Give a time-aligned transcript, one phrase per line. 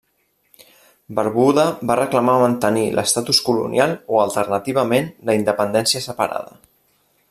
[1.19, 6.61] Barbuda va reclamar mantenir l'estatus colonial o alternativament la independència separada.